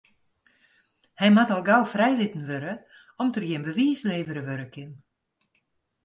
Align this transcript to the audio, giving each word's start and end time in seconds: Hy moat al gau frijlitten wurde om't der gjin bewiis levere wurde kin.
Hy 1.19 1.27
moat 1.33 1.51
al 1.55 1.63
gau 1.69 1.81
frijlitten 1.93 2.47
wurde 2.49 2.73
om't 3.21 3.35
der 3.35 3.45
gjin 3.47 3.65
bewiis 3.69 3.99
levere 4.09 4.41
wurde 4.47 4.67
kin. 4.75 4.91